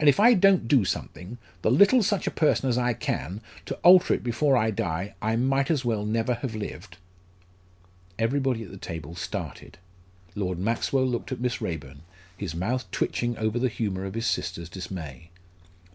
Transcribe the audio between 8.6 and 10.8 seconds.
at table started. Lord